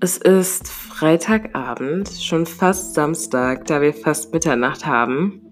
[0.00, 5.50] Es ist Freitagabend, schon fast Samstag, da wir fast Mitternacht haben.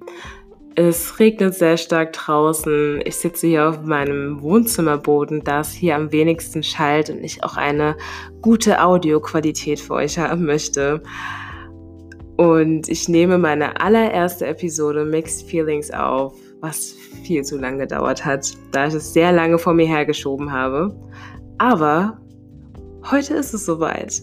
[0.76, 3.00] Es regnet sehr stark draußen.
[3.04, 7.56] Ich sitze hier auf meinem Wohnzimmerboden, da es hier am wenigsten schallt und ich auch
[7.56, 7.96] eine
[8.40, 11.02] gute Audioqualität für euch haben möchte.
[12.36, 18.52] Und ich nehme meine allererste Episode Mixed Feelings auf, was viel zu lange gedauert hat,
[18.70, 20.96] da ich es sehr lange vor mir hergeschoben habe.
[21.58, 22.20] Aber
[23.10, 24.22] heute ist es soweit.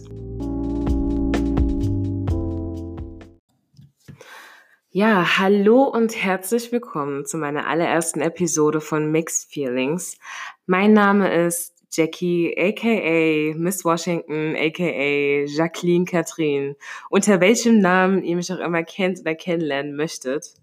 [4.90, 10.18] Ja, hallo und herzlich willkommen zu meiner allerersten Episode von Mixed Feelings.
[10.66, 16.76] Mein Name ist Jackie, aka Miss Washington, aka Jacqueline Catherine,
[17.10, 20.54] unter welchem Namen ihr mich auch immer kennt oder kennenlernen möchtet.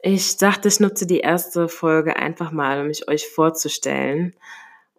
[0.00, 4.34] Ich dachte, ich nutze die erste Folge einfach mal, um mich euch vorzustellen.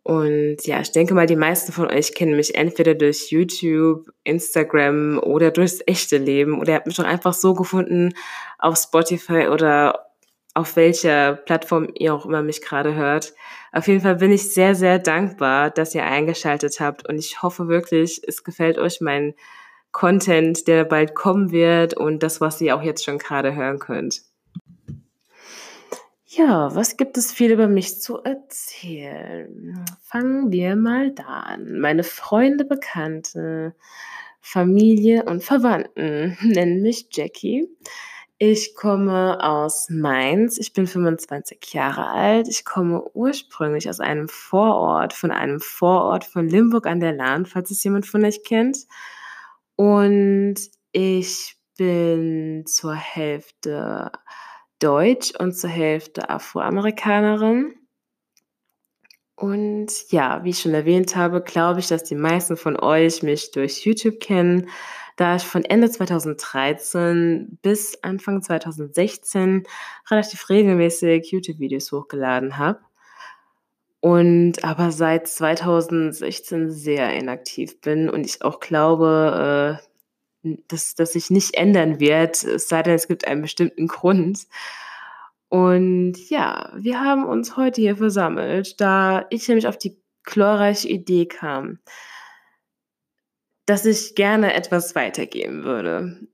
[0.09, 5.19] Und ja, ich denke mal, die meisten von euch kennen mich entweder durch YouTube, Instagram
[5.19, 6.59] oder durchs echte Leben.
[6.59, 8.15] Oder ihr habt mich auch einfach so gefunden
[8.57, 10.07] auf Spotify oder
[10.55, 13.35] auf welcher Plattform ihr auch immer mich gerade hört.
[13.71, 17.07] Auf jeden Fall bin ich sehr, sehr dankbar, dass ihr eingeschaltet habt.
[17.07, 19.35] Und ich hoffe wirklich, es gefällt euch mein
[19.91, 24.23] Content, der bald kommen wird und das, was ihr auch jetzt schon gerade hören könnt.
[26.31, 29.83] Ja, was gibt es viel über mich zu erzählen?
[30.03, 31.79] Fangen wir mal da an.
[31.79, 33.73] Meine Freunde, Bekannte,
[34.39, 37.67] Familie und Verwandten nennen mich Jackie.
[38.37, 40.59] Ich komme aus Mainz.
[40.59, 42.47] Ich bin 25 Jahre alt.
[42.47, 47.71] Ich komme ursprünglich aus einem Vorort, von einem Vorort von Limburg an der Lahn, falls
[47.71, 48.85] es jemand von euch kennt.
[49.75, 50.57] Und
[50.91, 54.11] ich bin zur Hälfte
[54.79, 57.75] Deutsch und zur Hälfte Afroamerikanerin.
[59.35, 63.51] Und ja, wie ich schon erwähnt habe, glaube ich, dass die meisten von euch mich
[63.51, 64.69] durch YouTube kennen,
[65.15, 69.63] da ich von Ende 2013 bis Anfang 2016
[70.09, 72.79] relativ regelmäßig YouTube-Videos hochgeladen habe.
[74.01, 79.88] Und aber seit 2016 sehr inaktiv bin und ich auch glaube, äh,
[80.43, 84.47] dass das sich nicht ändern wird, es sei denn, es gibt einen bestimmten Grund.
[85.49, 91.25] Und ja, wir haben uns heute hier versammelt, da ich nämlich auf die glorreiche Idee
[91.25, 91.79] kam,
[93.65, 96.27] dass ich gerne etwas weitergeben würde.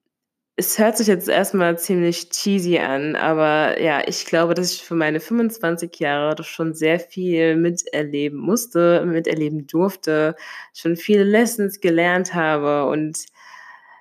[0.57, 4.95] Es hört sich jetzt erstmal ziemlich cheesy an, aber ja, ich glaube, dass ich für
[4.95, 10.35] meine 25 Jahre doch schon sehr viel miterleben musste, miterleben durfte,
[10.73, 13.25] schon viele Lessons gelernt habe und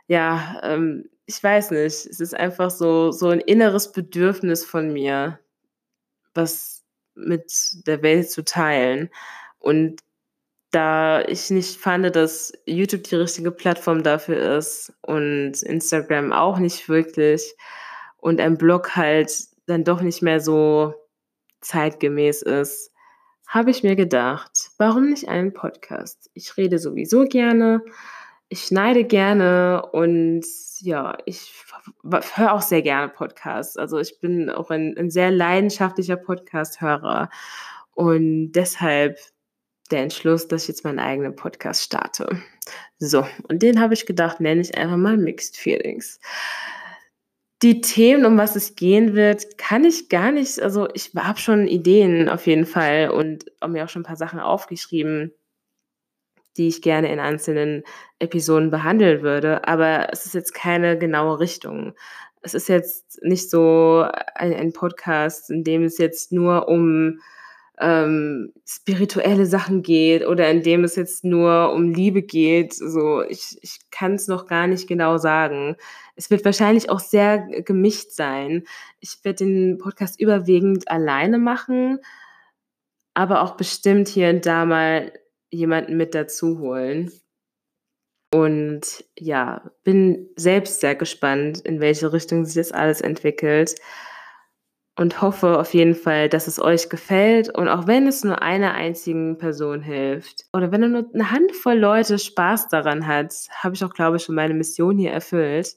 [0.07, 2.07] ja, ähm, ich weiß nicht.
[2.07, 5.41] Es ist einfach so, so ein inneres Bedürfnis von mir,
[6.35, 6.85] was
[7.15, 7.53] mit
[7.87, 9.11] der Welt zu teilen.
[9.59, 10.03] Und
[10.71, 16.89] da ich nicht fand, dass YouTube die richtige Plattform dafür ist und Instagram auch nicht
[16.89, 17.55] wirklich
[18.17, 19.33] und ein Blog halt
[19.67, 20.95] dann doch nicht mehr so
[21.61, 22.91] zeitgemäß ist,
[23.47, 26.29] habe ich mir gedacht, warum nicht einen Podcast?
[26.35, 27.83] Ich rede sowieso gerne
[28.49, 30.45] ich schneide gerne und
[30.81, 31.53] ja, ich
[32.35, 33.77] höre auch sehr gerne Podcasts.
[33.77, 37.31] Also ich bin auch ein, ein sehr leidenschaftlicher Podcast-Hörer
[37.93, 39.19] und deshalb
[39.91, 42.43] der Entschluss, dass ich jetzt meinen eigenen Podcast starte.
[42.99, 46.21] So, und den habe ich gedacht, nenne ich einfach mal Mixed Feelings.
[47.63, 51.67] Die Themen, um was es gehen wird, kann ich gar nicht, also ich habe schon
[51.67, 55.33] Ideen auf jeden Fall und habe mir auch schon ein paar Sachen aufgeschrieben
[56.57, 57.83] die ich gerne in einzelnen
[58.19, 59.67] Episoden behandeln würde.
[59.67, 61.95] Aber es ist jetzt keine genaue Richtung.
[62.43, 67.21] Es ist jetzt nicht so ein, ein Podcast, in dem es jetzt nur um
[67.81, 72.73] ähm, spirituelle Sachen geht oder in dem es jetzt nur um Liebe geht.
[72.75, 75.77] So, ich, ich kann es noch gar nicht genau sagen.
[76.15, 78.65] Es wird wahrscheinlich auch sehr gemischt sein.
[79.01, 81.99] Ich werde den Podcast überwiegend alleine machen,
[83.15, 85.13] aber auch bestimmt hier und da mal
[85.55, 87.11] jemanden mit dazu holen.
[88.35, 93.77] Und ja, bin selbst sehr gespannt, in welche Richtung sich das alles entwickelt.
[94.97, 97.49] Und hoffe auf jeden Fall, dass es euch gefällt.
[97.49, 102.19] Und auch wenn es nur einer einzigen Person hilft oder wenn nur eine Handvoll Leute
[102.19, 105.77] Spaß daran hat, habe ich auch, glaube ich, schon meine Mission hier erfüllt.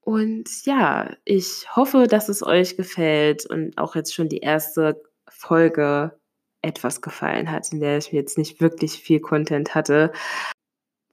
[0.00, 6.18] Und ja, ich hoffe, dass es euch gefällt und auch jetzt schon die erste Folge
[6.64, 10.12] etwas gefallen hat, in der ich jetzt nicht wirklich viel Content hatte.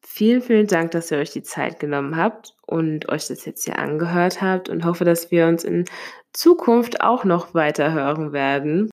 [0.03, 3.79] Vielen, vielen Dank, dass ihr euch die Zeit genommen habt und euch das jetzt hier
[3.79, 5.85] angehört habt und hoffe, dass wir uns in
[6.33, 8.89] Zukunft auch noch weiter hören werden.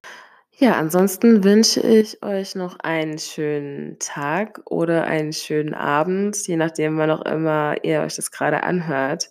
[0.57, 6.99] Ja, ansonsten wünsche ich euch noch einen schönen Tag oder einen schönen Abend, je nachdem,
[6.99, 9.31] wann auch immer ihr euch das grade anhört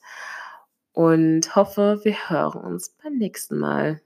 [0.93, 4.01] und hoffe, wir hören uns beim nächsten Mal.